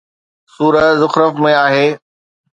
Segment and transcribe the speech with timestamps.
[0.53, 1.87] سوره زخرف ۾ آهي